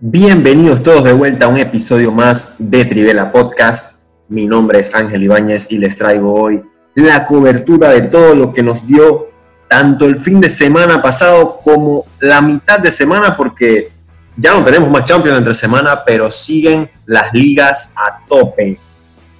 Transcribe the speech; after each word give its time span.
Bienvenidos 0.00 0.82
todos 0.82 1.04
de 1.04 1.12
vuelta 1.12 1.46
a 1.46 1.48
un 1.48 1.56
episodio 1.56 2.10
más 2.10 2.56
de 2.58 2.84
Trivela 2.84 3.30
Podcast. 3.30 4.02
Mi 4.28 4.44
nombre 4.44 4.80
es 4.80 4.92
Ángel 4.92 5.22
Ibáñez 5.22 5.68
y 5.70 5.78
les 5.78 5.96
traigo 5.96 6.34
hoy 6.34 6.64
la 6.96 7.24
cobertura 7.24 7.90
de 7.90 8.02
todo 8.02 8.34
lo 8.34 8.52
que 8.52 8.64
nos 8.64 8.84
dio 8.88 9.28
tanto 9.68 10.06
el 10.06 10.16
fin 10.16 10.40
de 10.40 10.50
semana 10.50 11.00
pasado 11.00 11.60
como 11.62 12.06
la 12.18 12.42
mitad 12.42 12.80
de 12.80 12.90
semana, 12.90 13.36
porque 13.36 13.92
ya 14.36 14.52
no 14.52 14.64
tenemos 14.64 14.90
más 14.90 15.04
Champions 15.04 15.38
entre 15.38 15.54
semana, 15.54 16.04
pero 16.04 16.28
siguen 16.28 16.90
las 17.06 17.32
ligas 17.32 17.92
a 17.94 18.26
tope. 18.26 18.80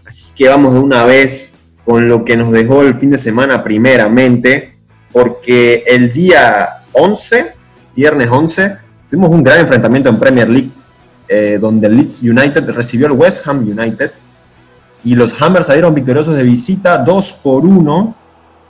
Así 0.06 0.34
que 0.36 0.48
vamos 0.48 0.74
de 0.74 0.78
una 0.78 1.04
vez 1.04 1.54
con 1.84 2.08
lo 2.08 2.24
que 2.24 2.36
nos 2.36 2.52
dejó 2.52 2.82
el 2.82 2.94
fin 3.00 3.10
de 3.10 3.18
semana 3.18 3.64
primeramente, 3.64 4.78
porque 5.12 5.82
el 5.84 6.12
día 6.12 6.84
11, 6.92 7.54
viernes 7.96 8.28
11, 8.30 8.83
tuvimos 9.14 9.30
un 9.30 9.44
gran 9.44 9.60
enfrentamiento 9.60 10.08
en 10.08 10.18
Premier 10.18 10.48
League, 10.48 10.70
eh, 11.28 11.56
donde 11.60 11.88
Leeds 11.88 12.22
United 12.22 12.68
recibió 12.70 13.06
al 13.06 13.12
West 13.12 13.46
Ham 13.46 13.58
United 13.58 14.10
y 15.04 15.14
los 15.14 15.40
Hammers 15.40 15.68
salieron 15.68 15.94
victoriosos 15.94 16.34
de 16.34 16.42
visita 16.42 16.98
2 16.98 17.32
por 17.34 17.64
1. 17.64 18.16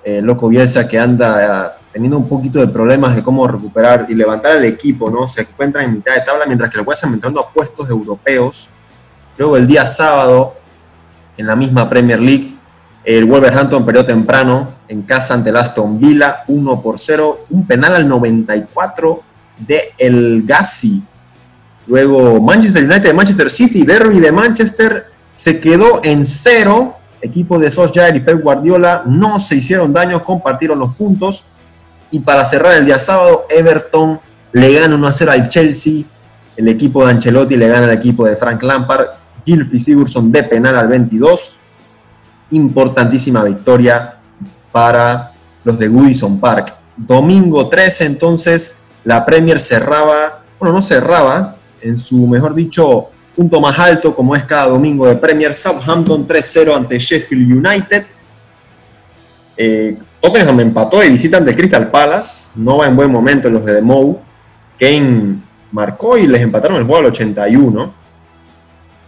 Eh, 0.05 0.21
Loco 0.21 0.49
Bielsa 0.49 0.87
que 0.87 0.99
anda 0.99 1.71
eh, 1.71 1.81
teniendo 1.95 2.19
un 2.19 2.29
poquito 2.29 2.59
de 2.59 2.69
problemas 2.69 3.17
de 3.17 3.23
cómo 3.23 3.49
recuperar 3.49 4.05
y 4.07 4.15
levantar 4.15 4.57
el 4.57 4.67
equipo, 4.67 5.11
¿no? 5.11 5.27
Se 5.27 5.41
encuentra 5.41 5.83
en 5.83 5.95
mitad 5.95 6.13
de 6.15 6.21
tabla 6.21 6.45
mientras 6.47 6.71
que 6.71 6.79
el 6.79 6.87
West 6.87 7.05
Ham 7.05 7.15
entrando 7.15 7.41
a 7.41 7.51
puestos 7.51 7.89
europeos. 7.89 8.69
Luego 9.39 9.57
el 9.57 9.67
día 9.67 9.87
sábado, 9.87 10.57
en 11.39 11.47
la 11.47 11.57
misma 11.57 11.89
Premier 11.89 12.21
League, 12.21 12.55
el 13.03 13.25
Wolverhampton 13.25 13.83
perdió 13.87 14.05
temprano 14.05 14.69
en 14.89 15.01
casa 15.05 15.33
ante 15.33 15.49
el 15.49 15.57
Aston 15.57 15.99
Villa, 15.99 16.43
1 16.49 16.83
por 16.83 16.99
0, 16.99 17.47
un 17.49 17.67
penal 17.67 17.95
al 17.95 18.07
94 18.07 19.23
de 19.59 19.93
El 19.99 20.43
Gassi. 20.47 21.03
Luego 21.87 22.41
Manchester 22.41 22.85
United 22.85 23.09
de 23.09 23.15
Manchester 23.15 23.51
City, 23.51 23.85
Derby 23.85 24.21
de 24.21 24.33
Manchester, 24.33 25.07
se 25.33 25.61
quedó 25.61 26.01
en 26.03 26.25
cero. 26.25 26.97
Equipo 27.21 27.59
de 27.59 27.71
Solskjaer 27.71 28.17
y 28.17 28.21
Pep 28.21 28.43
Guardiola 28.43 29.03
no 29.07 29.41
se 29.41 29.57
hicieron 29.57 29.93
daño, 29.93 30.23
compartieron 30.23 30.79
los 30.79 30.95
puntos. 30.95 31.45
Y 32.11 32.21
para 32.21 32.45
cerrar 32.45 32.75
el 32.75 32.85
día 32.85 32.99
sábado, 32.99 33.47
Everton 33.49 34.21
le 34.53 34.73
gana 34.73 34.95
1 34.95 35.07
a 35.07 35.13
0 35.13 35.33
al 35.33 35.49
Chelsea. 35.49 36.05
El 36.57 36.69
equipo 36.69 37.05
de 37.05 37.13
Ancelotti 37.13 37.57
le 37.57 37.69
gana 37.69 37.87
al 37.87 37.93
equipo 37.93 38.27
de 38.27 38.37
Frank 38.37 38.63
Lampard. 38.63 39.07
Gilfy 39.45 39.79
Sigurdsson 39.79 40.31
de 40.31 40.45
penal 40.45 40.77
al 40.77 40.89
22. 40.89 41.61
Importantísima 42.51 43.43
victoria 43.43 44.15
para 44.71 45.33
los 45.65 45.79
de 45.79 45.89
Goodison 45.89 46.39
Park. 46.39 46.75
Domingo 46.97 47.69
13, 47.69 48.07
entonces, 48.07 48.84
la 49.05 49.25
Premier 49.25 49.61
cerraba, 49.61 50.43
bueno, 50.59 50.75
no 50.75 50.83
cerraba, 50.83 51.57
en 51.81 51.99
su, 51.99 52.27
mejor 52.27 52.55
dicho, 52.55 53.11
punto 53.37 53.61
más 53.61 53.79
alto, 53.79 54.15
como 54.15 54.35
es 54.35 54.45
cada 54.45 54.69
domingo 54.69 55.07
de 55.07 55.17
Premier. 55.17 55.55
Southampton 55.55 56.27
3-0 56.27 56.77
ante 56.77 56.99
Sheffield 56.99 57.67
United. 57.67 58.07
Eh, 59.57 59.99
Tottenham 60.21 60.61
empató 60.61 61.01
de 61.01 61.11
visita 61.11 61.37
ante 61.37 61.55
Crystal 61.55 61.91
Palace. 61.91 62.51
No 62.55 62.79
va 62.79 62.87
en 62.87 62.97
buen 62.97 63.11
momento 63.11 63.51
los 63.51 63.65
de 63.65 63.83
Mou. 63.83 64.19
Kane 64.79 65.37
marcó 65.71 66.17
y 66.17 66.27
les 66.27 66.41
empataron 66.41 66.79
el 66.79 66.85
juego 66.85 67.01
al 67.01 67.07
81. 67.07 67.95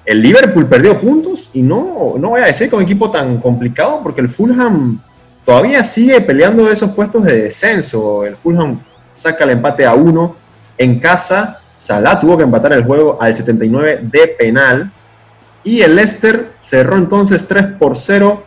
El 0.05 0.23
Liverpool 0.23 0.67
perdió 0.67 1.01
puntos 1.01 1.51
y 1.55 1.63
no, 1.63 2.15
no 2.19 2.31
voy 2.31 2.41
a 2.41 2.47
decir 2.47 2.73
un 2.73 2.83
equipo 2.83 3.11
tan 3.11 3.39
complicado 3.39 4.01
porque 4.03 4.21
el 4.21 4.29
Fulham 4.29 5.01
todavía 5.45 5.83
sigue 5.83 6.21
peleando 6.21 6.71
esos 6.71 6.91
puestos 6.91 7.25
de 7.25 7.43
descenso. 7.45 8.25
El 8.25 8.37
Fulham 8.37 8.79
saca 9.17 9.43
el 9.43 9.51
empate 9.51 9.85
a 9.85 9.95
uno 9.95 10.37
en 10.79 11.01
casa. 11.01 11.61
Salah 11.75 12.21
tuvo 12.21 12.37
que 12.37 12.45
empatar 12.45 12.73
el 12.73 12.85
juego 12.85 13.19
al 13.21 13.35
79 13.35 14.01
de 14.03 14.29
penal. 14.29 14.93
Y 15.65 15.81
el 15.81 15.97
Leicester 15.97 16.53
cerró 16.61 16.97
entonces 16.97 17.49
3 17.49 17.67
por 17.79 17.97
0 17.97 18.45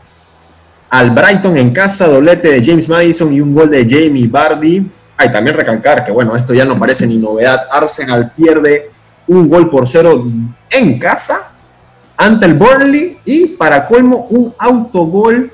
al 0.89 1.11
Brighton 1.11 1.57
en 1.57 1.71
casa, 1.71 2.07
doblete 2.07 2.49
de 2.49 2.65
James 2.65 2.87
Madison 2.87 3.31
y 3.33 3.41
un 3.41 3.53
gol 3.53 3.69
de 3.69 3.83
Jamie 3.83 4.27
Bardi. 4.27 4.89
Hay 5.17 5.31
también 5.31 5.55
recalcar 5.55 6.05
que, 6.05 6.11
bueno, 6.11 6.35
esto 6.35 6.53
ya 6.53 6.65
no 6.65 6.79
parece 6.79 7.05
ni 7.05 7.17
novedad. 7.17 7.67
Arsenal 7.71 8.31
pierde 8.35 8.89
un 9.27 9.49
gol 9.49 9.69
por 9.69 9.87
cero 9.87 10.23
en 10.69 10.97
casa 10.97 11.51
ante 12.15 12.45
el 12.45 12.53
Burnley 12.53 13.17
y 13.25 13.47
para 13.47 13.85
colmo 13.85 14.27
un 14.29 14.53
autogol 14.57 15.51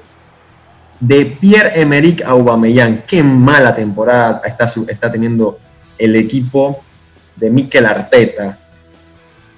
de 0.99 1.25
Pierre-Emerick 1.25 2.23
Aubameyang. 2.23 3.03
Qué 3.05 3.23
mala 3.23 3.75
temporada 3.75 4.41
está, 4.45 4.65
está 4.87 5.11
teniendo 5.11 5.59
el 5.97 6.15
equipo 6.15 6.81
de 7.35 7.49
Mikel 7.49 7.85
Arteta. 7.85 8.57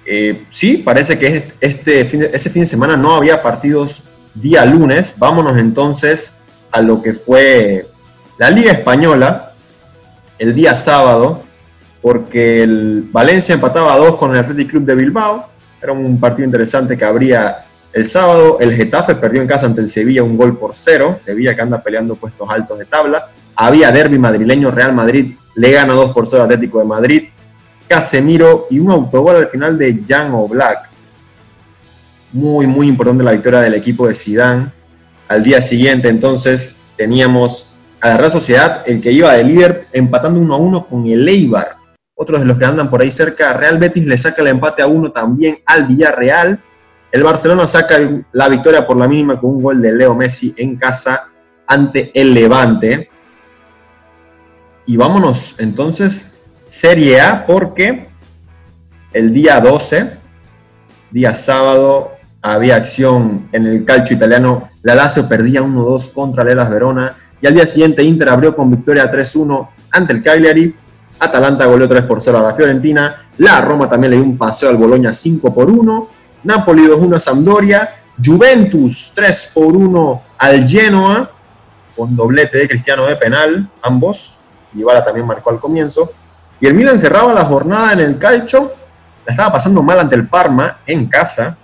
Eh, 0.04 0.44
sí, 0.50 0.78
parece 0.78 1.18
que 1.18 1.52
este 1.60 2.04
fin 2.06 2.22
ese 2.32 2.48
fin 2.48 2.62
de 2.62 2.68
semana 2.68 2.96
no 2.96 3.14
había 3.14 3.42
partidos 3.42 4.04
día 4.34 4.64
lunes. 4.64 5.14
Vámonos 5.18 5.58
entonces 5.58 6.38
a 6.72 6.80
lo 6.80 7.02
que 7.02 7.14
fue 7.14 7.86
la 8.38 8.50
Liga 8.50 8.72
Española 8.72 9.52
el 10.38 10.54
día 10.54 10.76
sábado, 10.76 11.42
porque 12.00 12.62
el 12.62 13.08
Valencia 13.12 13.54
empataba 13.54 13.92
a 13.92 13.98
dos 13.98 14.16
con 14.16 14.32
el 14.32 14.38
Athletic 14.38 14.70
Club 14.70 14.84
de 14.84 14.94
Bilbao. 14.94 15.48
Era 15.82 15.92
un 15.92 16.18
partido 16.18 16.46
interesante 16.46 16.96
que 16.96 17.04
habría 17.04 17.64
el 17.92 18.06
sábado. 18.06 18.58
El 18.60 18.74
Getafe 18.74 19.14
perdió 19.14 19.40
en 19.40 19.48
casa 19.48 19.66
ante 19.66 19.80
el 19.80 19.88
Sevilla 19.88 20.22
un 20.22 20.36
gol 20.36 20.58
por 20.58 20.74
cero. 20.74 21.16
Sevilla 21.20 21.54
que 21.54 21.62
anda 21.62 21.82
peleando 21.82 22.16
puestos 22.16 22.48
altos 22.50 22.78
de 22.78 22.84
tabla. 22.84 23.30
Había 23.56 23.90
derby 23.90 24.18
madrileño, 24.18 24.70
Real 24.70 24.94
Madrid 24.94 25.34
le 25.58 25.72
gana 25.72 25.92
2 25.92 26.12
por 26.12 26.26
0 26.26 26.44
Atlético 26.44 26.78
de 26.78 26.84
Madrid. 26.84 27.28
Casemiro 27.88 28.66
y 28.70 28.78
un 28.78 28.90
autogol 28.92 29.36
al 29.36 29.48
final 29.48 29.76
de 29.76 30.04
Jan 30.06 30.32
Oblak. 30.32 30.88
Muy, 32.32 32.66
muy 32.66 32.86
importante 32.86 33.24
la 33.24 33.32
victoria 33.32 33.60
del 33.60 33.74
equipo 33.74 34.06
de 34.06 34.14
Sidán. 34.14 34.72
Al 35.26 35.42
día 35.42 35.60
siguiente, 35.60 36.08
entonces, 36.08 36.76
teníamos 36.96 37.70
a 38.00 38.08
la 38.10 38.16
Real 38.18 38.30
Sociedad, 38.30 38.82
el 38.86 39.00
que 39.00 39.10
iba 39.10 39.32
de 39.32 39.42
líder, 39.42 39.88
empatando 39.92 40.38
1 40.38 40.54
a 40.54 40.58
1 40.58 40.86
con 40.86 41.06
el 41.06 41.28
Eibar. 41.28 41.76
Otros 42.14 42.40
de 42.40 42.46
los 42.46 42.58
que 42.58 42.64
andan 42.64 42.90
por 42.90 43.00
ahí 43.00 43.10
cerca, 43.10 43.52
Real 43.54 43.78
Betis 43.78 44.06
le 44.06 44.18
saca 44.18 44.42
el 44.42 44.48
empate 44.48 44.82
a 44.82 44.86
uno 44.86 45.10
también 45.10 45.58
al 45.66 45.86
Villarreal. 45.86 46.62
El 47.10 47.22
Barcelona 47.22 47.66
saca 47.66 47.96
la 48.32 48.48
victoria 48.48 48.86
por 48.86 48.96
la 48.96 49.08
mínima 49.08 49.40
con 49.40 49.50
un 49.50 49.62
gol 49.62 49.80
de 49.80 49.92
Leo 49.92 50.14
Messi 50.14 50.54
en 50.58 50.76
casa 50.76 51.28
ante 51.66 52.10
el 52.14 52.34
Levante. 52.34 53.10
Y 54.86 54.96
vámonos 54.96 55.54
entonces 55.58 56.40
Serie 56.66 57.20
A 57.20 57.46
porque 57.46 58.08
el 59.12 59.32
día 59.32 59.58
12, 59.60 60.18
día 61.10 61.34
sábado, 61.34 62.12
había 62.42 62.76
acción 62.76 63.48
en 63.52 63.66
el 63.66 63.84
calcio 63.84 64.16
italiano. 64.16 64.68
La 64.82 64.94
Lazio 64.94 65.28
perdía 65.28 65.62
1-2 65.62 66.12
contra 66.12 66.44
Lelas 66.44 66.70
Verona 66.70 67.16
y 67.40 67.46
al 67.46 67.54
día 67.54 67.66
siguiente 67.66 68.02
Inter 68.02 68.28
abrió 68.28 68.54
con 68.54 68.70
victoria 68.70 69.10
3-1 69.10 69.68
ante 69.92 70.12
el 70.12 70.22
Cagliari. 70.22 70.74
Atalanta 71.18 71.66
goleó 71.66 71.88
3 71.88 72.04
0 72.20 72.38
a 72.38 72.42
la 72.42 72.54
Fiorentina. 72.54 73.28
La 73.38 73.60
Roma 73.60 73.88
también 73.88 74.10
le 74.10 74.16
dio 74.18 74.26
un 74.26 74.38
paseo 74.38 74.68
al 74.68 74.76
Bologna 74.76 75.12
5 75.12 75.48
1. 75.48 76.08
Napoli 76.44 76.86
2-1 76.86 77.16
a 77.16 77.20
Sampdoria. 77.20 77.94
Juventus 78.22 79.12
3 79.14 79.52
1 79.54 80.22
al 80.38 80.68
Genoa 80.68 81.30
con 81.98 82.14
doblete 82.14 82.58
de 82.58 82.68
Cristiano 82.68 83.06
de 83.06 83.16
penal, 83.16 83.68
ambos. 83.82 84.38
Dybala 84.72 85.04
también 85.04 85.26
marcó 85.26 85.50
al 85.50 85.58
comienzo. 85.58 86.12
Y 86.60 86.66
el 86.66 86.74
Milan 86.74 86.98
cerraba 86.98 87.34
la 87.34 87.44
jornada 87.44 87.92
en 87.92 88.00
el 88.00 88.18
calcio, 88.18 88.72
la 89.26 89.32
estaba 89.32 89.52
pasando 89.52 89.82
mal 89.82 89.98
ante 89.98 90.14
el 90.14 90.28
Parma 90.28 90.78
en 90.86 91.06
casa, 91.06 91.56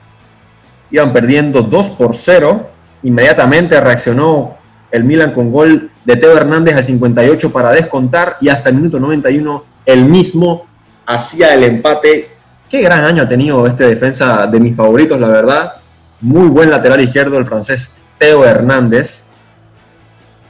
iban 0.90 1.12
perdiendo 1.12 1.62
2 1.62 1.90
por 1.90 2.16
0, 2.16 2.70
inmediatamente 3.02 3.80
reaccionó 3.80 4.56
el 4.90 5.04
Milan 5.04 5.32
con 5.32 5.50
gol 5.50 5.90
de 6.04 6.16
Teo 6.16 6.36
Hernández 6.36 6.76
al 6.76 6.84
58 6.84 7.52
para 7.52 7.70
descontar 7.70 8.36
y 8.40 8.48
hasta 8.48 8.68
el 8.68 8.76
minuto 8.76 9.00
91 9.00 9.64
el 9.86 10.04
mismo 10.04 10.66
hacía 11.06 11.54
el 11.54 11.64
empate. 11.64 12.33
Qué 12.74 12.82
gran 12.82 13.04
año 13.04 13.22
ha 13.22 13.28
tenido 13.28 13.68
este 13.68 13.84
defensa 13.84 14.48
de 14.48 14.58
mis 14.58 14.74
favoritos, 14.74 15.20
la 15.20 15.28
verdad. 15.28 15.74
Muy 16.20 16.48
buen 16.48 16.70
lateral 16.70 17.00
izquierdo 17.00 17.38
el 17.38 17.46
francés 17.46 17.98
Teo 18.18 18.44
Hernández. 18.44 19.26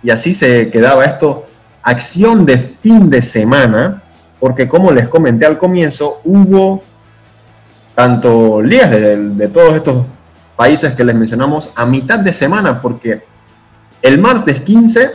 Y 0.02 0.08
así 0.08 0.32
se 0.32 0.70
quedaba 0.70 1.04
esto. 1.04 1.44
Acción 1.82 2.46
de 2.46 2.56
fin 2.56 3.10
de 3.10 3.20
semana 3.20 4.02
porque 4.40 4.66
como 4.66 4.90
les 4.90 5.06
comenté 5.06 5.44
al 5.44 5.58
comienzo, 5.58 6.22
hubo 6.24 6.82
tanto 7.94 8.62
ligas 8.62 8.90
de, 8.90 9.48
todos 9.48 9.74
estos 9.74 10.06
países 10.56 10.94
que 10.94 11.04
les 11.04 11.14
mencionamos 11.14 11.72
a 11.76 11.84
mitad 11.84 12.20
de 12.20 12.32
semana, 12.32 12.80
porque 12.80 13.22
el 14.00 14.16
martes 14.16 14.60
15 14.60 15.10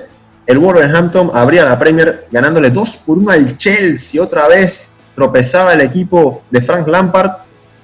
el 0.45 0.59
Wolverhampton 0.59 1.31
abría 1.33 1.65
la 1.65 1.79
Premier 1.79 2.27
ganándole 2.29 2.69
2 2.69 2.97
por 2.97 3.17
1 3.17 3.31
al 3.31 3.57
Chelsea. 3.57 4.21
Otra 4.21 4.47
vez 4.47 4.91
tropezaba 5.19 5.74
el 5.74 5.81
equipo 5.81 6.44
de 6.50 6.62
Frank 6.62 6.88
Lampard. 6.88 7.30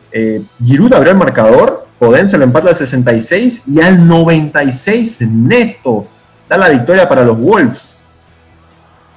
Eh, 0.09 0.41
Giroud 0.63 0.93
abrió 0.93 1.11
el 1.11 1.17
marcador. 1.17 1.85
Podense 1.99 2.37
lo 2.37 2.45
empata 2.45 2.69
al 2.69 2.75
66 2.75 3.63
y 3.67 3.81
al 3.81 4.07
96 4.07 5.21
neto 5.29 6.07
da 6.47 6.57
la 6.57 6.69
victoria 6.69 7.09
para 7.09 7.25
los 7.25 7.37
Wolves. 7.37 7.99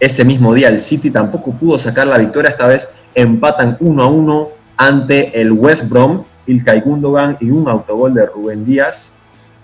Ese 0.00 0.25
mismo 0.25 0.53
día 0.53 0.69
el 0.69 0.81
City 0.81 1.11
tampoco 1.11 1.53
pudo 1.53 1.79
sacar 1.79 2.09
la 2.09 2.19
victoria, 2.19 2.50
esta 2.50 2.67
vez 2.67 2.88
empatan 3.15 3.76
1 3.81 4.03
a 4.03 4.06
1 4.06 4.49
ante 4.76 5.41
el 5.41 5.53
West 5.53 5.88
Brom, 5.88 6.25
Ilkay 6.47 6.81
Gundogan 6.81 7.37
y 7.41 7.50
un 7.50 7.69
autogol 7.69 8.15
de 8.15 8.26
Rubén 8.26 8.65
Díaz. 8.65 9.12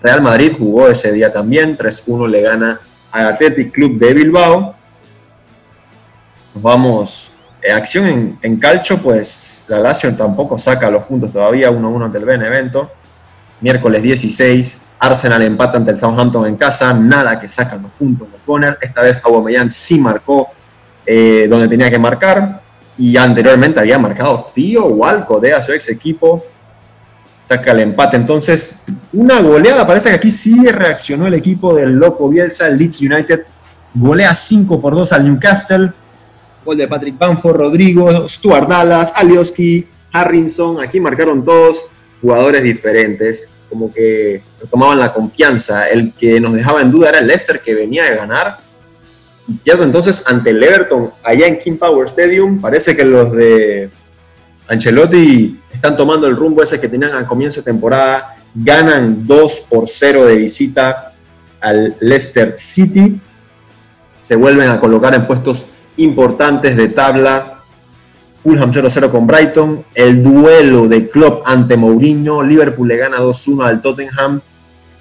Real 0.01 0.21
Madrid 0.21 0.53
jugó 0.57 0.87
ese 0.87 1.11
día 1.11 1.31
también, 1.33 1.77
3-1 1.77 2.27
le 2.29 2.41
gana 2.41 2.79
al 3.11 3.27
Athletic 3.27 3.71
Club 3.73 3.97
de 3.97 4.13
Bilbao. 4.13 4.75
Vamos, 6.53 7.31
eh, 7.31 7.34
acción 7.71 8.05
en, 8.05 8.39
en, 8.41 8.57
calcho, 8.57 9.01
pues 9.01 9.65
la 9.67 9.79
Lazio 9.79 10.15
tampoco 10.15 10.57
saca 10.57 10.89
los 10.89 11.03
puntos 11.03 11.31
todavía, 11.31 11.69
1-1 11.69 12.05
ante 12.05 12.17
el 12.17 12.25
Benevento. 12.25 12.91
Miércoles 13.61 14.03
16, 14.03 14.81
Arsenal 14.99 15.41
empata 15.41 15.77
ante 15.77 15.91
el 15.91 15.99
Southampton 15.99 16.45
en 16.45 16.55
casa, 16.55 16.93
nada 16.93 17.39
que 17.39 17.47
sacan 17.47 17.81
los 17.81 17.91
puntos 17.91 18.27
los 18.31 18.45
Bonner. 18.45 18.77
Esta 18.81 19.01
vez 19.01 19.21
Aubameyang 19.23 19.69
sí 19.69 19.99
marcó 19.99 20.49
eh, 21.05 21.47
donde 21.49 21.67
tenía 21.67 21.89
que 21.89 21.99
marcar 21.99 22.61
y 22.97 23.17
anteriormente 23.17 23.79
había 23.79 23.99
marcado 23.99 24.45
Tío 24.53 24.85
Walco 24.87 25.41
a 25.55 25.61
su 25.61 25.73
ex 25.73 25.89
equipo. 25.89 26.43
Saca 27.43 27.71
el 27.71 27.81
empate. 27.81 28.17
Entonces, 28.17 28.83
una 29.13 29.41
goleada. 29.41 29.85
Parece 29.85 30.09
que 30.09 30.15
aquí 30.15 30.31
sí 30.31 30.65
reaccionó 30.67 31.27
el 31.27 31.35
equipo 31.35 31.75
del 31.75 31.91
loco 31.91 32.29
Bielsa, 32.29 32.67
el 32.67 32.77
Leeds 32.77 33.01
United. 33.01 33.45
Golea 33.93 34.33
5 34.33 34.81
por 34.81 34.95
2 34.95 35.11
al 35.11 35.25
Newcastle. 35.25 35.91
Gol 36.65 36.77
de 36.77 36.87
Patrick 36.87 37.17
Bamford, 37.17 37.57
Rodrigo, 37.57 38.27
Stuart 38.27 38.67
Dallas, 38.67 39.13
Alioski, 39.15 39.87
Harrison. 40.11 40.81
Aquí 40.81 40.99
marcaron 40.99 41.45
todos 41.45 41.85
jugadores 42.21 42.63
diferentes. 42.63 43.49
Como 43.69 43.93
que 43.93 44.41
tomaban 44.69 44.99
la 44.99 45.13
confianza. 45.13 45.87
El 45.87 46.11
que 46.13 46.39
nos 46.41 46.53
dejaba 46.53 46.81
en 46.81 46.91
duda 46.91 47.09
era 47.09 47.19
el 47.19 47.27
Leicester 47.27 47.61
que 47.61 47.75
venía 47.75 48.03
de 48.05 48.15
ganar 48.15 48.65
y 49.47 49.53
pierdo 49.53 49.83
entonces 49.83 50.23
ante 50.25 50.49
el 50.49 50.63
Everton 50.63 51.11
allá 51.23 51.47
en 51.47 51.59
King 51.59 51.77
Power 51.77 52.07
Stadium. 52.07 52.59
Parece 52.59 52.95
que 52.95 53.05
los 53.05 53.31
de 53.31 53.89
Ancelotti 54.67 55.59
están 55.71 55.95
tomando 55.95 56.27
el 56.27 56.35
rumbo 56.35 56.63
ese 56.63 56.79
que 56.79 56.87
tenían 56.87 57.13
al 57.13 57.27
comienzo 57.27 57.61
de 57.61 57.65
temporada. 57.65 58.37
Ganan 58.55 59.25
2 59.25 59.67
por 59.69 59.87
0 59.87 60.25
de 60.25 60.35
visita 60.37 61.13
al 61.61 61.95
Leicester 61.99 62.55
City. 62.57 63.19
Se 64.19 64.35
vuelven 64.35 64.69
a 64.69 64.79
colocar 64.79 65.13
en 65.13 65.27
puestos 65.27 65.67
importantes 65.97 66.75
de 66.75 66.89
tabla. 66.89 67.61
Fulham 68.43 68.71
0-0 68.71 69.09
con 69.11 69.25
Brighton. 69.25 69.85
El 69.93 70.23
duelo 70.23 70.87
de 70.87 71.09
Klopp 71.09 71.47
ante 71.47 71.77
Mourinho. 71.77 72.43
Liverpool 72.43 72.87
le 72.87 72.97
gana 72.97 73.17
2-1 73.19 73.65
al 73.65 73.81
Tottenham. 73.81 74.41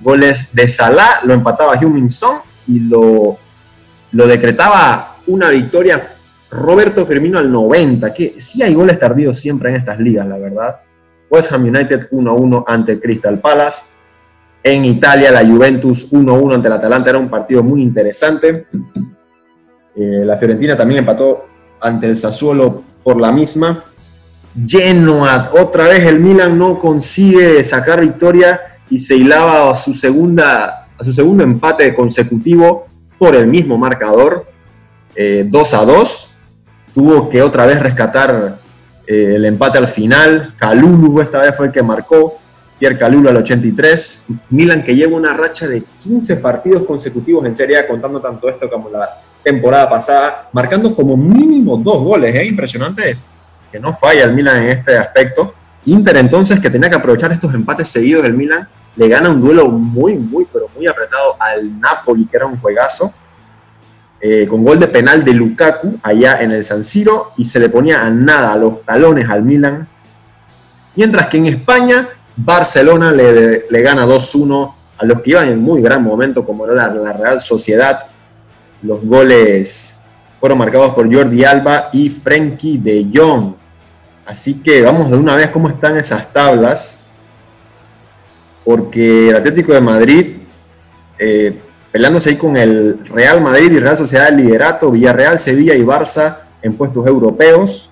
Goles 0.00 0.50
de 0.52 0.68
Salah, 0.68 1.20
lo 1.24 1.32
empataba 1.32 1.78
Heung-Min 1.78 2.08
y 2.66 2.80
lo 2.80 3.38
lo 4.14 4.28
decretaba 4.28 5.16
una 5.26 5.50
victoria 5.50 6.00
Roberto 6.50 7.04
Firmino 7.04 7.38
al 7.40 7.50
90, 7.50 8.14
que 8.14 8.34
sí 8.38 8.62
hay 8.62 8.72
goles 8.72 8.98
tardíos 8.98 9.38
siempre 9.38 9.70
en 9.70 9.76
estas 9.76 9.98
ligas, 9.98 10.26
la 10.28 10.38
verdad. 10.38 10.76
West 11.28 11.50
Ham 11.52 11.64
United 11.64 12.10
1-1 12.10 12.64
ante 12.66 13.00
Crystal 13.00 13.40
Palace. 13.40 13.86
En 14.62 14.84
Italia, 14.84 15.32
la 15.32 15.44
Juventus 15.44 16.12
1-1 16.12 16.54
ante 16.54 16.68
el 16.68 16.74
Atalanta 16.74 17.10
era 17.10 17.18
un 17.18 17.28
partido 17.28 17.64
muy 17.64 17.82
interesante. 17.82 18.68
Eh, 19.96 20.22
la 20.24 20.36
Fiorentina 20.36 20.76
también 20.76 21.00
empató 21.00 21.46
ante 21.80 22.08
el 22.08 22.16
Sassuolo 22.16 22.82
por 23.02 23.20
la 23.20 23.30
misma. 23.30 23.84
Genoa, 24.66 25.50
otra 25.58 25.88
vez 25.88 26.04
el 26.04 26.20
Milan 26.20 26.56
no 26.58 26.78
consigue 26.78 27.62
sacar 27.64 28.00
victoria 28.00 28.60
y 28.88 28.98
se 28.98 29.16
hilaba 29.16 29.70
a 29.70 29.76
su, 29.76 29.92
segunda, 29.94 30.88
su 31.00 31.12
segundo 31.12 31.42
empate 31.42 31.92
consecutivo 31.94 32.86
por 33.18 33.34
el 33.34 33.46
mismo 33.46 33.76
marcador, 33.76 34.46
2 35.16 35.16
eh, 35.16 35.48
a 35.76 35.84
2. 35.84 36.30
Tuvo 36.94 37.28
que 37.28 37.42
otra 37.42 37.66
vez 37.66 37.80
rescatar 37.80 38.58
eh, 39.06 39.34
el 39.36 39.44
empate 39.44 39.78
al 39.78 39.88
final. 39.88 40.54
Calulu 40.56 41.20
esta 41.20 41.40
vez 41.40 41.56
fue 41.56 41.66
el 41.66 41.72
que 41.72 41.82
marcó. 41.82 42.38
Pierre 42.78 42.96
Calulu 42.96 43.28
al 43.28 43.36
83. 43.38 44.26
Milan 44.50 44.84
que 44.84 44.94
lleva 44.94 45.16
una 45.16 45.34
racha 45.34 45.66
de 45.66 45.82
15 46.00 46.36
partidos 46.36 46.82
consecutivos 46.82 47.44
en 47.46 47.56
Serie 47.56 47.78
A, 47.78 47.86
contando 47.86 48.20
tanto 48.20 48.48
esto 48.48 48.68
como 48.70 48.90
la 48.90 49.08
temporada 49.44 49.88
pasada, 49.88 50.48
marcando 50.52 50.94
como 50.94 51.16
mínimo 51.16 51.76
dos 51.76 52.02
goles. 52.02 52.34
Es 52.34 52.48
impresionante 52.48 53.16
que 53.70 53.78
no 53.78 53.92
falla 53.92 54.24
el 54.24 54.32
Milan 54.32 54.62
en 54.62 54.70
este 54.70 54.96
aspecto. 54.96 55.54
Inter 55.86 56.16
entonces, 56.16 56.58
que 56.58 56.70
tenía 56.70 56.88
que 56.88 56.96
aprovechar 56.96 57.30
estos 57.30 57.52
empates 57.54 57.88
seguidos 57.88 58.22
del 58.22 58.34
Milan, 58.34 58.66
le 58.96 59.08
gana 59.08 59.30
un 59.30 59.40
duelo 59.40 59.68
muy, 59.68 60.16
muy, 60.16 60.46
pero 60.50 60.68
muy 60.74 60.86
apretado 60.86 61.36
al 61.38 61.78
Napoli, 61.78 62.26
que 62.26 62.36
era 62.36 62.46
un 62.46 62.58
juegazo, 62.58 63.12
eh, 64.20 64.46
con 64.48 64.64
gol 64.64 64.78
de 64.78 64.86
penal 64.88 65.24
de 65.24 65.34
Lukaku 65.34 65.98
allá 66.02 66.40
en 66.40 66.52
el 66.52 66.64
San 66.64 66.82
Siro 66.82 67.32
y 67.36 67.44
se 67.44 67.60
le 67.60 67.68
ponía 67.68 68.02
a 68.02 68.10
nada 68.10 68.52
a 68.52 68.56
los 68.56 68.82
talones 68.84 69.28
al 69.28 69.42
Milan. 69.42 69.86
Mientras 70.96 71.26
que 71.26 71.36
en 71.36 71.46
España, 71.46 72.08
Barcelona 72.36 73.12
le, 73.12 73.66
le 73.68 73.82
gana 73.82 74.06
2-1 74.06 74.74
a 74.96 75.04
los 75.04 75.20
que 75.20 75.30
iban 75.30 75.48
en 75.48 75.60
muy 75.60 75.82
gran 75.82 76.02
momento, 76.02 76.46
como 76.46 76.64
era 76.64 76.92
la 76.94 77.12
Real 77.12 77.40
Sociedad. 77.40 78.06
Los 78.84 79.02
goles 79.02 80.00
fueron 80.38 80.58
marcados 80.58 80.94
por 80.94 81.12
Jordi 81.12 81.42
Alba 81.42 81.88
y 81.90 82.10
Frenkie 82.10 82.76
de 82.76 83.08
Jong. 83.12 83.54
Así 84.26 84.62
que 84.62 84.82
vamos 84.82 85.10
de 85.10 85.16
una 85.16 85.36
vez 85.36 85.48
cómo 85.48 85.70
están 85.70 85.96
esas 85.96 86.30
tablas 86.32 87.00
porque 88.62 89.30
el 89.30 89.36
Atlético 89.36 89.72
de 89.72 89.80
Madrid, 89.80 90.26
eh, 91.18 91.58
peleándose 91.92 92.30
ahí 92.30 92.36
con 92.36 92.58
el 92.58 92.98
Real 93.06 93.40
Madrid 93.40 93.72
y 93.72 93.78
Real 93.78 93.96
Sociedad 93.96 94.26
del 94.26 94.36
Liderato, 94.36 94.90
Villarreal, 94.90 95.38
Sevilla 95.38 95.74
y 95.74 95.80
Barça 95.80 96.40
en 96.60 96.74
puestos 96.74 97.06
europeos. 97.06 97.90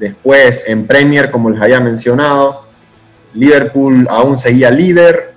Después 0.00 0.64
en 0.66 0.84
Premier, 0.86 1.30
como 1.30 1.48
les 1.50 1.60
había 1.60 1.78
mencionado, 1.78 2.62
Liverpool 3.34 4.06
aún 4.10 4.36
seguía 4.36 4.70
líder, 4.70 5.34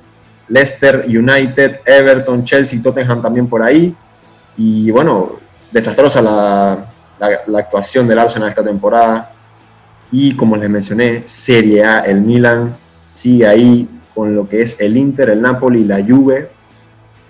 Leicester 0.47 1.05
United, 1.07 1.81
Everton, 1.85 2.43
Chelsea, 2.43 2.81
Tottenham 2.81 3.21
también 3.21 3.47
por 3.47 3.61
ahí. 3.61 3.95
Y 4.57 4.91
bueno, 4.91 5.33
desastrosa 5.71 6.21
la, 6.21 6.85
la 7.47 7.59
actuación 7.59 8.07
del 8.07 8.19
Arsenal 8.19 8.49
esta 8.49 8.63
temporada. 8.63 9.31
Y 10.11 10.35
como 10.35 10.57
les 10.57 10.69
mencioné, 10.69 11.23
Serie 11.25 11.83
A, 11.83 11.99
el 11.99 12.21
Milan 12.21 12.75
sigue 13.11 13.47
ahí 13.47 13.89
con 14.13 14.35
lo 14.35 14.47
que 14.47 14.61
es 14.61 14.79
el 14.79 14.97
Inter, 14.97 15.29
el 15.29 15.41
Napoli, 15.41 15.83
la 15.83 16.03
Juve 16.03 16.49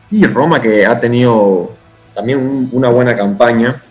y 0.10 0.26
Roma 0.26 0.62
que 0.62 0.86
ha 0.86 1.00
tenido 1.00 1.72
también 2.14 2.70
una 2.72 2.90
buena 2.90 3.16
campaña. 3.16 3.82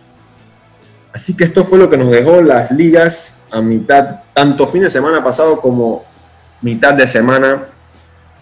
Así 1.12 1.36
que 1.36 1.44
esto 1.44 1.64
fue 1.64 1.78
lo 1.78 1.88
que 1.88 1.96
nos 1.96 2.10
dejó 2.10 2.40
las 2.42 2.70
ligas 2.70 3.46
a 3.50 3.60
mitad, 3.60 4.20
tanto 4.34 4.66
fin 4.68 4.82
de 4.82 4.90
semana 4.90 5.24
pasado 5.24 5.60
como 5.60 6.04
mitad 6.60 6.94
de 6.94 7.06
semana. 7.06 7.66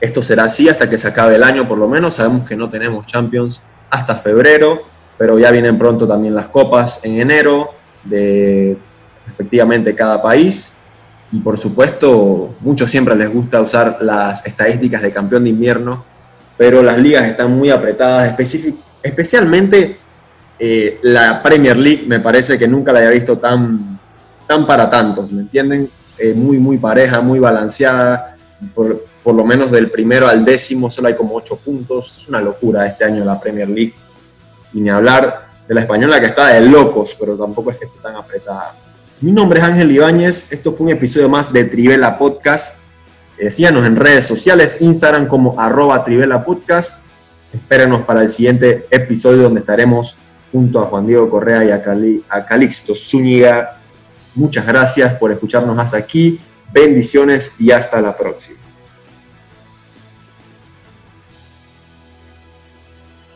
Esto 0.01 0.23
será 0.23 0.45
así 0.45 0.69
hasta 0.69 0.89
que 0.89 0.99
se 0.99 1.09
acabe 1.09 1.37
el 1.37 1.43
año 1.43 1.67
por 1.69 1.79
lo 1.79 1.89
menos. 1.89 2.17
Sabemos 2.17 2.47
que 2.47 2.57
no 2.57 2.69
tenemos 2.69 3.07
Champions 3.07 3.63
hasta 3.91 4.17
febrero, 4.17 4.83
pero 5.17 5.39
ya 5.39 5.51
vienen 5.51 5.79
pronto 5.79 6.07
también 6.07 6.35
las 6.35 6.49
copas 6.49 7.01
en 7.05 7.21
enero 7.21 7.75
de 8.05 8.77
respectivamente 9.27 9.95
cada 9.95 10.23
país. 10.23 10.75
Y 11.31 11.41
por 11.41 11.59
supuesto, 11.59 12.55
muchos 12.61 12.91
siempre 12.91 13.15
les 13.15 13.31
gusta 13.33 13.61
usar 13.61 13.99
las 14.01 14.47
estadísticas 14.47 15.03
de 15.03 15.13
campeón 15.13 15.45
de 15.45 15.51
invierno, 15.51 16.05
pero 16.57 16.83
las 16.83 16.99
ligas 16.99 17.25
están 17.27 17.57
muy 17.57 17.71
apretadas, 17.71 18.35
especialmente 19.03 19.99
eh, 20.59 20.99
la 21.03 21.43
Premier 21.43 21.77
League 21.77 22.05
me 22.07 22.19
parece 22.19 22.59
que 22.59 22.67
nunca 22.67 22.93
la 22.93 23.01
había 23.01 23.11
visto 23.11 23.39
tan, 23.39 23.99
tan 24.47 24.67
para 24.67 24.91
tantos, 24.91 25.31
¿me 25.31 25.43
entienden? 25.43 25.89
Eh, 26.19 26.35
muy, 26.35 26.59
muy 26.59 26.79
pareja, 26.79 27.21
muy 27.21 27.39
balanceada, 27.39 28.37
por, 28.75 29.05
por, 29.29 29.35
lo 29.35 29.45
menos 29.45 29.71
del 29.71 29.91
primero 29.91 30.27
al 30.27 30.43
décimo 30.43 30.91
solo 30.91 31.09
hay 31.09 31.15
como 31.15 31.35
ocho 31.35 31.57
puntos, 31.57 32.13
es 32.13 32.29
una 32.29 32.41
locura 32.41 32.87
este 32.87 33.05
año 33.05 33.27
la 33.27 33.39
Premier 33.39 33.69
League, 33.69 33.93
y 34.73 34.81
ni 34.81 34.89
hablar 34.89 35.51
de 35.69 35.75
la 35.75 35.83
española 35.83 36.19
que 36.19 36.29
está 36.29 36.47
de 36.49 36.63
locos, 36.63 37.15
pero 37.21 37.37
tampoco 37.37 37.71
es 37.71 37.77
que 37.77 37.85
esté 37.85 37.99
tan 38.03 38.17
apretada. 38.17 38.75
Mi 39.21 39.31
nombre 39.31 39.61
es 39.61 39.67
Ángel 39.67 39.93
Ibáñez, 39.93 40.51
esto 40.51 40.73
fue 40.73 40.87
un 40.87 40.93
episodio 40.93 41.29
más 41.29 41.53
de 41.53 41.65
Trivela 41.65 42.17
Podcast. 42.17 42.79
Eh, 43.37 43.51
síganos 43.51 43.87
en 43.87 43.97
redes 43.97 44.25
sociales, 44.25 44.79
Instagram 44.81 45.27
como 45.27 45.61
arroba 45.61 46.03
Trivela. 46.05 46.43
Espérenos 47.53 48.07
para 48.07 48.23
el 48.23 48.31
siguiente 48.31 48.87
episodio 48.91 49.43
donde 49.43 49.61
estaremos 49.61 50.17
junto 50.53 50.81
a 50.81 50.87
Juan 50.87 51.07
Diego 51.07 51.29
Correa 51.29 51.65
y 51.65 51.71
a, 51.71 51.83
a 52.31 52.47
Calixto 52.47 52.95
Zúñiga. 52.95 53.79
Muchas 54.35 54.67
gracias 54.67 55.15
por 55.15 55.31
escucharnos 55.33 55.79
hasta 55.79 55.99
aquí. 55.99 56.41
Bendiciones 56.73 57.53
y 57.59 57.71
hasta 57.71 58.01
la 58.01 58.17
próxima. 58.17 58.68